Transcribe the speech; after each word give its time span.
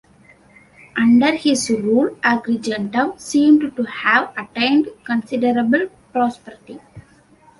Under 0.97 1.35
his 1.35 1.69
rule, 1.69 2.17
Agrigentum 2.23 3.19
seemed 3.19 3.75
to 3.75 3.83
have 3.83 4.33
attained 4.35 4.87
considerable 5.03 5.89
prosperity. 6.11 6.79